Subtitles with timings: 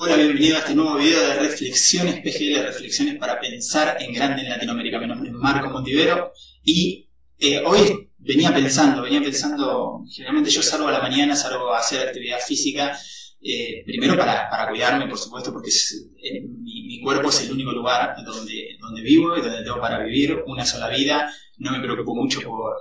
[0.00, 4.50] Hola, bienvenido a este nuevo video de Reflexiones PGL, Reflexiones para pensar en grande en
[4.50, 5.00] Latinoamérica.
[5.00, 6.32] Mi nombre es Marco Montivero
[6.62, 11.80] y eh, hoy venía pensando, venía pensando, generalmente yo salgo a la mañana, salgo a
[11.80, 12.96] hacer actividad física,
[13.42, 19.02] eh, primero para, cuidarme, por supuesto, porque eh, mi, cuerpo es el único lugar donde
[19.02, 21.28] vivo y donde tengo para vivir una sola vida.
[21.56, 22.76] No me preocupo mucho por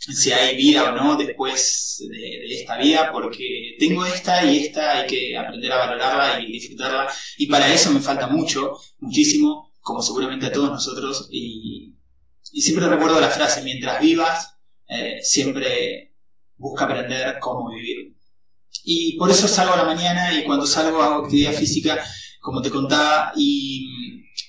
[0.00, 5.06] si hay vida o no después de, esta vida, porque tengo esta y esta hay
[5.06, 7.12] que aprender a valorarla y disfrutarla.
[7.36, 11.28] Y para eso me falta mucho, muchísimo, como seguramente a todos nosotros.
[11.30, 11.94] Y,
[12.42, 14.56] siempre recuerdo la frase, mientras vivas,
[14.88, 16.14] eh, siempre
[16.56, 18.16] busca aprender cómo vivir.
[18.82, 22.02] Y por eso salgo a la mañana y cuando salgo hago actividad física,
[22.40, 23.86] como te contaba, y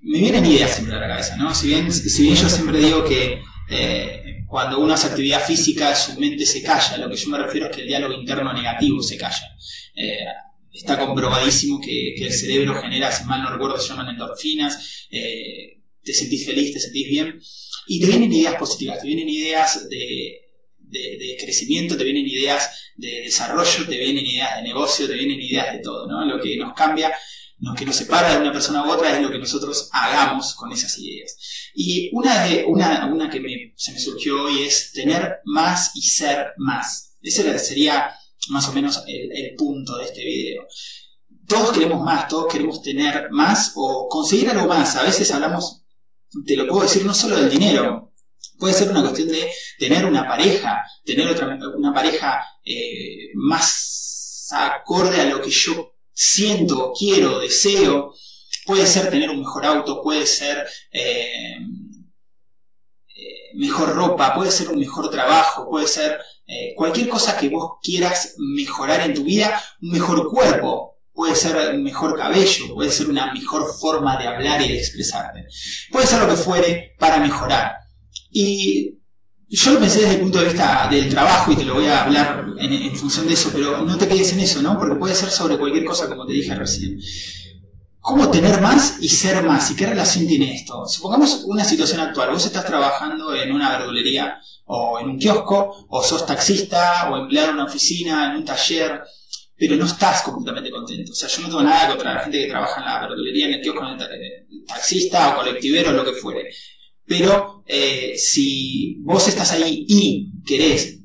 [0.00, 1.54] me vienen ideas siempre a la cabeza, ¿no?
[1.54, 6.18] Si bien, si bien yo siempre digo que eh, cuando uno hace actividad física su
[6.20, 9.16] mente se calla, lo que yo me refiero es que el diálogo interno negativo se
[9.16, 9.56] calla.
[9.94, 10.26] Eh,
[10.72, 16.12] está comprobadísimo que, el cerebro genera, si mal no recuerdo, se llaman endorfinas, eh, te
[16.12, 17.40] sentís feliz, te sentís bien,
[17.86, 20.38] y te vienen ideas positivas, te vienen ideas de,
[21.40, 25.78] crecimiento, te vienen ideas de desarrollo, te vienen ideas de negocio, te vienen ideas de
[25.80, 26.24] todo, ¿no?
[26.26, 27.12] Lo que nos cambia
[27.62, 30.72] lo que nos separa de una persona u otra es lo que nosotros hagamos con
[30.72, 31.36] esas ideas.
[31.74, 36.54] Y una, de, una, una que se me surgió hoy es tener más y ser
[36.56, 37.16] más.
[37.22, 38.12] Ese sería
[38.48, 40.66] más o menos el, punto de este video.
[41.46, 44.96] Todos queremos más, todos queremos tener más o conseguir algo más.
[44.96, 45.84] A veces hablamos,
[46.44, 48.12] te lo puedo decir, no solo del dinero,
[48.58, 55.20] Puede ser una cuestión de tener una pareja, tener otra, una pareja eh, más acorde
[55.20, 58.14] a lo que yo siento, quiero, deseo.
[58.64, 61.56] Puede ser tener un mejor auto, puede ser eh,
[63.08, 67.78] eh, mejor ropa, puede ser un mejor trabajo, puede ser eh, cualquier cosa que vos
[67.82, 73.08] quieras mejorar en tu vida, un mejor cuerpo, puede ser un mejor cabello, puede ser
[73.08, 75.46] una mejor forma de hablar y de expresarte.
[75.90, 77.72] Puede ser lo que fuere para mejorar.
[78.30, 79.01] Y
[79.56, 82.04] yo lo pensé desde el punto de vista del trabajo y te lo voy a
[82.04, 84.78] hablar en, función de eso, pero no te quedes en eso, ¿no?
[84.78, 86.98] Porque puede ser sobre cualquier cosa, como te dije recién.
[88.00, 89.70] ¿Cómo tener más y ser más?
[89.70, 90.86] ¿Y qué relación tiene esto?
[90.86, 92.30] Supongamos una situación actual.
[92.30, 97.50] Vos estás trabajando en una verdulería o en un kiosco, o sos taxista, o empleado
[97.50, 99.02] en una oficina, en un taller,
[99.54, 101.12] pero no estás completamente contento.
[101.12, 103.54] O sea, yo no tengo nada contra la gente que trabaja en la verdulería, en
[103.54, 106.48] el kiosco, en el taxista o colectivero, lo que fuere.
[107.12, 110.98] Pero eh, si vos estás ahí y querés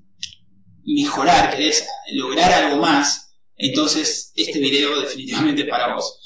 [0.86, 6.18] mejorar, querés lograr algo más, entonces este video definitivamente es para vos.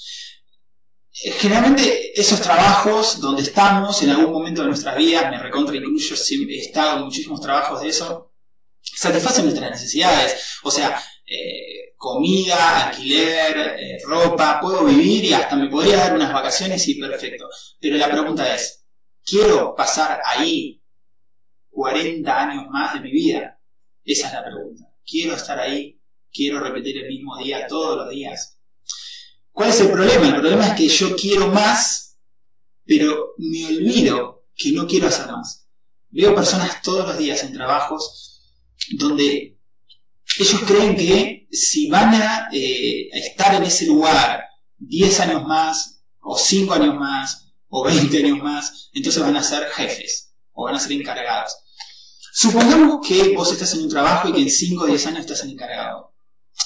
[1.23, 6.15] Eh, generalmente esos trabajos donde estamos en algún momento de nuestras vidas, me recontra incluyo,
[6.15, 8.35] he estado en muchísimos trabajos de eso,
[8.83, 10.59] satisfacen nuestras necesidades.
[10.61, 16.87] O sea, eh, comida, alquiler, ropa, puedo vivir y hasta me podría dar unas vacaciones
[16.87, 17.49] y perfecto.
[17.79, 18.80] Pero la pregunta es,
[19.25, 20.81] ¿Quiero pasar ahí
[21.69, 23.59] 40 años más de mi vida?
[24.03, 24.91] Esa es la pregunta.
[25.05, 25.99] ¿Quiero estar ahí?
[26.31, 28.57] ¿Quiero repetir el mismo día todos los días?
[29.51, 30.27] ¿Cuál es el problema?
[30.27, 32.17] El problema es que yo quiero más,
[32.85, 35.67] pero me olvido que no quiero hacer más.
[36.09, 38.57] Veo personas todos los días en trabajos
[38.97, 39.57] donde
[40.39, 44.43] ellos creen que si van a, eh, estar en ese lugar
[44.77, 49.67] 10 años más o 5 años más o 20 años más, entonces van a ser
[49.69, 51.55] jefes o van a ser encargados.
[52.33, 55.43] Supongamos que vos estás en un trabajo y que en 5 o 10 años estás
[55.43, 56.13] en encargado.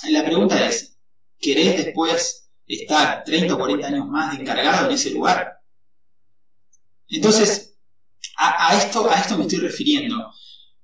[0.09, 0.97] La pregunta es,
[1.39, 5.61] ¿querés después estar 30 o 40 años más de encargado en ese lugar?
[7.07, 7.77] Entonces,
[8.37, 10.31] a, esto, a esto me estoy refiriendo.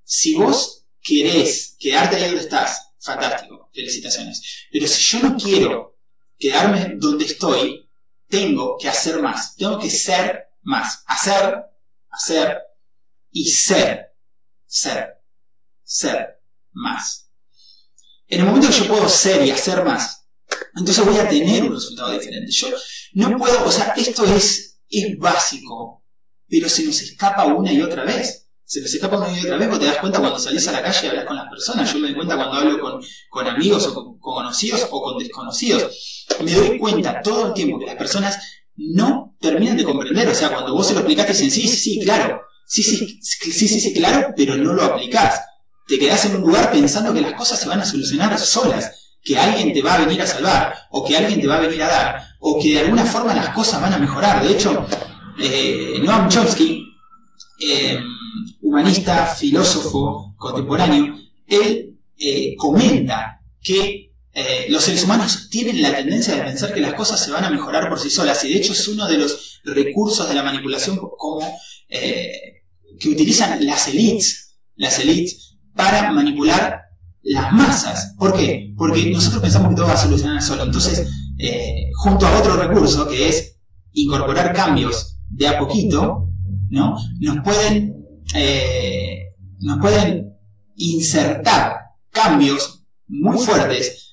[0.03, 4.67] Si vos querés quedarte ahí donde estás, fantástico, felicitaciones.
[4.71, 5.97] Pero si yo no quiero
[6.37, 7.89] quedarme donde estoy,
[8.31, 11.65] tengo que hacer más, tengo que ser más, hacer,
[12.09, 12.57] hacer
[13.29, 14.15] y ser,
[14.65, 15.21] ser,
[15.83, 16.39] ser
[16.71, 17.29] más.
[18.27, 20.25] En el momento que yo puedo ser y hacer más,
[20.75, 22.49] entonces voy a tener un resultado diferente.
[22.51, 22.69] Yo
[23.13, 26.05] no puedo, o sea, esto es, es básico,
[26.47, 28.47] pero se nos escapa una y otra vez.
[28.63, 30.81] Se nos escapa una y otra vez porque te das cuenta cuando salís a la
[30.81, 31.91] calle y hablas con las personas.
[31.91, 35.91] Yo me doy cuenta cuando hablo con, con amigos o con conocidos o con desconocidos
[36.43, 38.37] me doy cuenta todo el tiempo que las personas
[38.75, 40.27] no terminan de comprender.
[40.27, 43.51] O sea, cuando vos se lo explicaste, dicen, sí, sí, sí, claro, sí, sí, sí,
[43.51, 45.41] sí, sí, claro, pero no lo aplicás.
[45.87, 49.37] Te quedás en un lugar pensando que las cosas se van a solucionar solas, que
[49.37, 51.87] alguien te va a venir a salvar, o que alguien te va a venir a
[51.87, 54.43] dar, o que de alguna forma las cosas van a mejorar.
[54.43, 54.85] De hecho,
[55.39, 56.87] eh, Noam Chomsky,
[57.59, 57.99] eh,
[58.61, 61.15] humanista, filósofo contemporáneo,
[61.47, 66.93] él eh, comenta que eh, los seres humanos tienen la tendencia de pensar que las
[66.93, 69.59] cosas se van a mejorar por sí solas y de hecho es uno de los
[69.65, 71.45] recursos de la manipulación como
[71.89, 72.63] eh,
[72.97, 76.81] que utilizan las elites, las elites para manipular
[77.23, 78.15] las masas.
[78.17, 78.73] ¿Por qué?
[78.77, 80.63] Porque nosotros pensamos que todo va a solucionar solo.
[80.63, 83.57] Entonces, eh, junto a otro recurso que es
[83.91, 86.29] incorporar cambios de a poquito,
[86.69, 86.95] ¿no?
[87.19, 88.05] Nos pueden,
[89.59, 90.33] nos pueden
[90.75, 91.75] insertar
[92.11, 94.10] cambios muy fuertes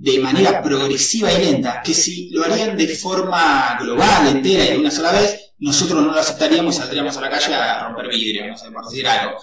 [0.00, 4.78] de manera progresiva y lenta, que si lo harían de forma global, entera y de
[4.78, 8.46] una sola vez, nosotros no lo aceptaríamos y saldríamos a la calle a romper vidrio,
[8.46, 9.38] no sé, por decir algo.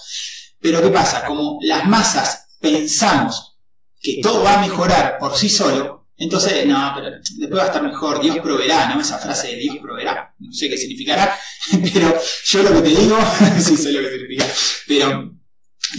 [0.59, 1.25] Pero ¿qué pasa?
[1.25, 3.59] Como las masas pensamos
[4.01, 7.83] que todo va a mejorar por sí solo, entonces, no, pero después va a estar
[7.83, 8.99] mejor, Dios proveerá, ¿no?
[8.99, 11.37] Esa frase de Dios proveerá, no sé qué significará,
[11.93, 13.19] pero yo lo que te digo,
[13.59, 14.47] sí sé lo que significa,
[14.87, 15.35] pero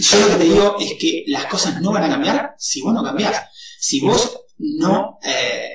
[0.01, 2.93] yo lo que te digo es que las cosas no van a cambiar si vos
[2.93, 3.45] no cambiás.
[3.81, 5.69] Si vos no eh,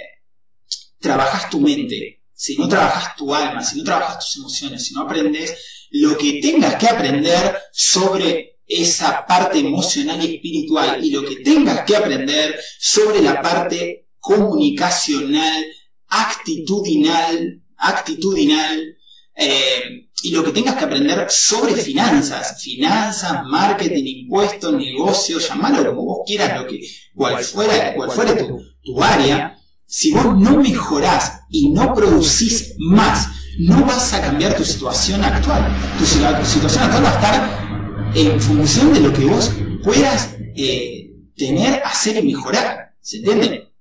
[0.98, 5.02] trabajas tu mente, si no trabajas tu alma, si no trabajas tus emociones, si no
[5.02, 11.36] aprendes lo que tengas que aprender sobre esa parte emocional y espiritual y lo que
[11.36, 15.64] tengas que aprender sobre la parte comunicacional,
[16.08, 18.96] actitudinal, actitudinal,
[19.36, 26.04] eh, y lo que tengas que aprender sobre finanzas, finanzas, marketing, impuestos, negocios, llamalo como
[26.04, 26.80] vos quieras, lo que,
[27.14, 33.28] cual fuera, cual fuera tu, tu área, si vos no mejorás y no producís más,
[33.58, 35.72] no vas a cambiar tu situación actual.
[35.98, 39.50] Tu, situación actual va a estar en función de lo que vos
[39.82, 42.94] puedas eh, tener, hacer y mejorar.
[43.00, 43.72] ¿Se entiende?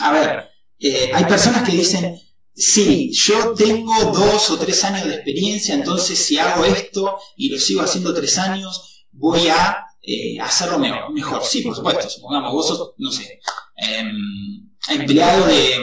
[0.00, 0.48] A ver,
[0.78, 2.18] eh, hay personas que dicen,
[2.54, 7.58] sí, yo tengo dos o tres años de experiencia, entonces si hago esto y lo
[7.58, 11.12] sigo haciendo tres años, voy a eh, hacerlo mejor.
[11.12, 11.42] mejor.
[11.44, 13.40] Sí, por supuesto, supongamos, vos sos, no sé,
[13.76, 15.76] em, empleado de,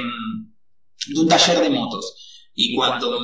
[1.08, 2.50] de, un taller de motos.
[2.56, 3.20] Y cuanto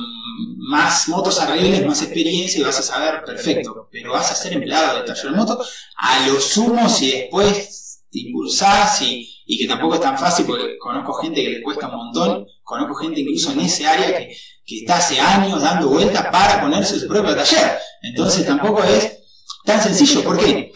[0.58, 3.88] más motos arregles, más experiencia y vas a saber, perfecto.
[3.90, 8.20] Pero vas a ser empleado de taller de motos, a lo sumo si después te
[8.20, 11.96] impulsás y, y que tampoco es tan fácil porque conozco gente que le cuesta un
[11.96, 16.60] montón, conozco gente incluso en ese área que, que está hace años dando vueltas para
[16.60, 17.78] ponerse su propio taller.
[18.02, 19.18] Entonces tampoco es
[19.64, 20.22] tan sencillo.
[20.22, 20.72] ¿Por qué?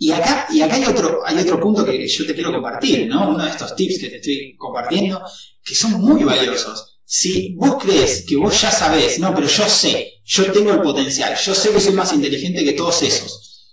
[0.00, 3.30] Y acá, y acá hay otro, hay otro punto que yo te quiero compartir, ¿no?
[3.30, 5.20] Uno de estos tips que te estoy compartiendo,
[5.64, 7.00] que son muy valiosos.
[7.04, 11.36] Si vos crees que vos ya sabés, no, pero yo sé, yo tengo el potencial,
[11.36, 13.66] yo sé que soy más inteligente que todos esos.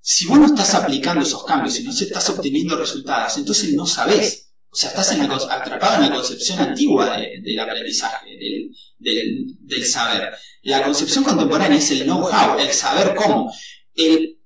[0.00, 4.50] Si vos no estás aplicando esos cambios y no estás obteniendo resultados, entonces no sabés.
[4.68, 5.10] O sea, estás
[5.48, 10.34] atrapado en la concepción antigua del aprendizaje, del, del, del saber.
[10.62, 13.50] La concepción contemporánea es el know-how, el saber cómo.
[13.94, 14.38] El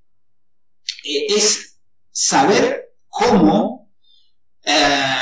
[1.29, 1.79] es
[2.11, 3.91] saber cómo
[4.62, 5.17] eh,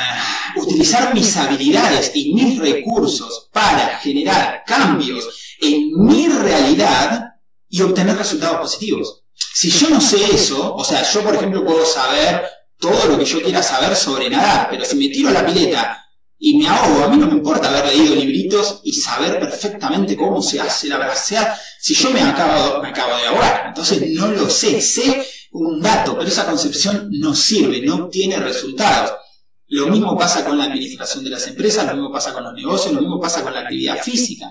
[0.57, 7.25] utilizar mis habilidades y mis recursos para generar cambios en mi realidad
[7.69, 9.25] y obtener resultados positivos.
[9.35, 12.43] Si yo no sé eso, o sea, yo por ejemplo puedo saber
[12.79, 16.05] todo lo que yo quiera saber sobre nadar, pero si me tiro a la pileta
[16.39, 20.41] y me ahogo, a mí no me importa haber leído libritos y saber perfectamente cómo
[20.41, 24.49] se hace la braseada, si yo me acabo, me acabo de ahogar, entonces no lo
[24.49, 29.13] sé, sé un dato, pero esa concepción no sirve, no obtiene resultados.
[29.69, 32.95] Lo mismo pasa con la administración de las empresas, lo mismo pasa con los negocios,
[32.95, 34.51] lo mismo pasa con la actividad física.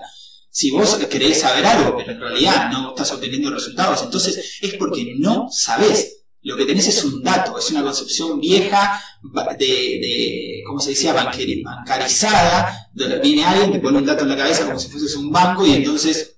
[0.50, 5.14] Si vos querés saber algo, pero en realidad no estás obteniendo resultados, entonces es porque
[5.18, 6.18] no sabés.
[6.42, 9.02] Lo que tenés es un dato, es una concepción vieja
[9.58, 11.12] de, de ¿cómo se decía?
[11.12, 15.32] bancarizada, donde viene alguien, te pone un dato en la cabeza como si fuese un
[15.32, 16.37] banco y entonces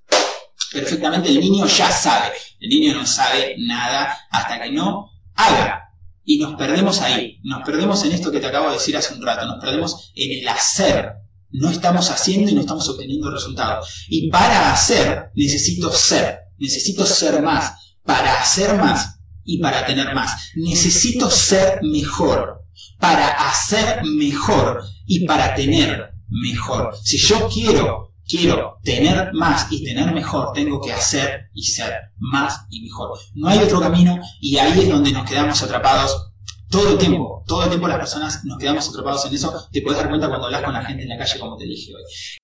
[0.73, 2.33] perfectamente el niño ya sabe.
[2.61, 5.95] El niño no sabe nada hasta que no haga.
[6.25, 7.41] Y nos perdemos ahí.
[7.43, 9.47] Nos perdemos en esto que te acabo de decir hace un rato.
[9.47, 11.13] Nos perdemos en el hacer.
[11.51, 14.07] No estamos haciendo y no estamos obteniendo resultados.
[14.09, 16.39] Y para hacer necesito ser.
[16.59, 17.97] Necesito ser más.
[18.05, 20.53] Para hacer más y para tener más.
[20.55, 22.65] Necesito ser mejor.
[22.99, 26.95] Para hacer mejor y para tener mejor.
[27.03, 32.67] Si yo quiero quiero tener más y tener mejor, tengo que hacer y ser más
[32.71, 33.19] y mejor.
[33.35, 36.31] No hay otro camino y ahí es donde nos quedamos atrapados
[36.71, 37.43] todo el tiempo.
[37.47, 39.69] Todo el tiempo las personas nos quedamos atrapados en eso.
[39.73, 41.93] Te puedes dar cuenta cuando hablas con la gente en la calle, como te dije
[41.95, 42.03] hoy.